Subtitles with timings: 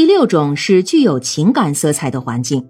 [0.00, 2.66] 第六种是具有情感色彩的环境。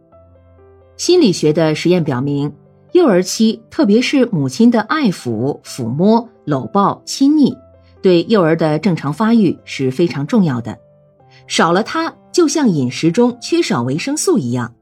[0.96, 2.52] 心理学的实验表明，
[2.90, 7.56] 幼儿期特别是母亲的爱抚、抚摸、搂抱、亲昵，
[8.02, 10.76] 对幼儿的正常发育是非常重要的。
[11.46, 14.74] 少了它，就像饮食中缺少维生素一样，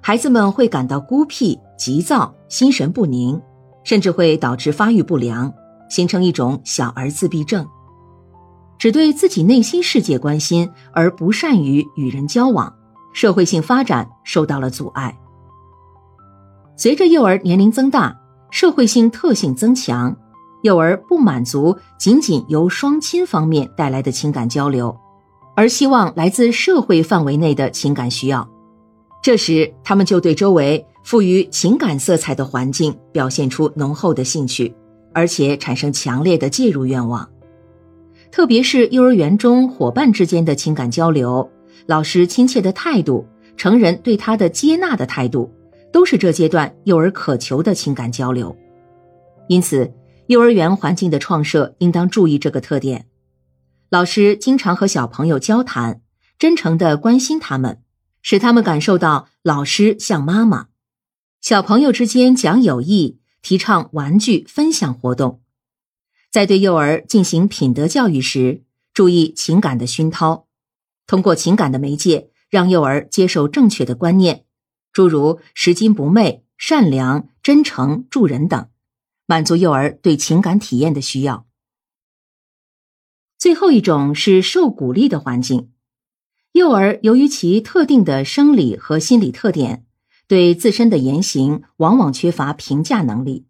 [0.00, 3.42] 孩子们会感到孤僻、急躁、心神不宁，
[3.82, 5.52] 甚至会导致发育不良，
[5.90, 7.66] 形成一种小儿自闭症。
[8.78, 12.72] 只对自己内心世界关心，而不善于与人交往，
[13.12, 15.18] 社会性发展受到了阻碍。
[16.76, 18.16] 随着幼儿年龄增大，
[18.50, 20.16] 社会性特性增强，
[20.62, 24.96] 幼儿不满足仅仅由双亲方面带来的情感交流，
[25.56, 28.48] 而希望来自社会范围内的情感需要。
[29.20, 34.72] 这时，他们就对周围富于情感色彩的环境表现出浓厚的兴趣，
[35.12, 37.28] 而且产生强烈的介入愿望。
[38.30, 41.50] 特别是幼儿园中伙伴之间的情感交流，
[41.86, 45.52] 老师亲切的态度，成人对他的接纳的态度，
[45.92, 48.54] 都是这阶段幼儿渴求的情感交流。
[49.48, 49.92] 因此，
[50.26, 53.06] 幼儿园环境的创设应当注意这个特点。
[53.90, 56.02] 老师经常和小朋友交谈，
[56.38, 57.78] 真诚的关心他们，
[58.20, 60.66] 使他们感受到老师像妈妈。
[61.40, 65.40] 小朋友之间讲友谊，提倡玩具分享活动。
[66.38, 68.62] 在对幼儿进行品德教育时，
[68.94, 70.46] 注意情感的熏陶，
[71.04, 74.44] 通过情感的媒介，让幼儿接受正确的观念，
[74.92, 78.68] 诸如拾金不昧、善良、真诚、助人等，
[79.26, 81.44] 满足幼儿对情感体验的需要。
[83.36, 85.72] 最后一种是受鼓励的环境，
[86.52, 89.84] 幼儿由于其特定的生理和心理特点，
[90.28, 93.47] 对自身的言行往往缺乏评价能力。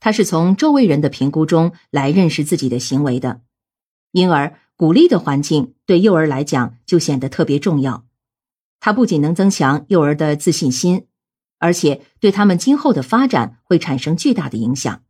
[0.00, 3.40] 他是从周围人的评估中来认识自己的行为的，
[4.12, 8.06] 因而鼓励的环境对幼儿来讲就显得特别重要。
[8.78, 11.08] 它不仅能增强幼儿的自信心，
[11.58, 15.02] 而且对他们今后的发展会产生巨大的影响。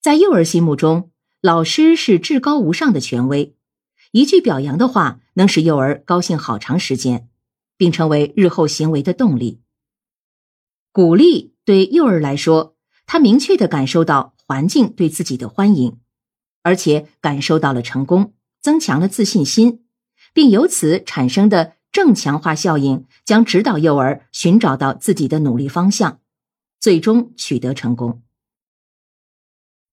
[0.00, 3.56] 在幼儿心目中，老师是至高无上的权威，
[4.12, 7.28] 一句表扬的话能使幼儿高兴好长时间，
[7.76, 9.60] 并成为日后行为的动力。
[10.92, 12.73] 鼓励对幼儿来说。
[13.06, 15.98] 他明确的感受到环境对自己的欢迎，
[16.62, 19.84] 而且感受到了成功，增强了自信心，
[20.32, 26.20] 并由此产生的正强化效应，将指导幼儿寻找到自己的努力方向，
[26.80, 28.22] 最终取得成功。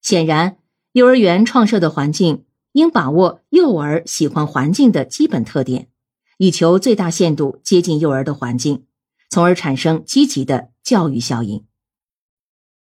[0.01, 0.57] 显然，
[0.93, 5.89] 幼儿园创设的环境应把握幼儿喜欢环境的基本特点，
[6.37, 8.85] 以求最大限度接近幼儿的环境，
[9.29, 11.65] 从而产生积极的教育效应。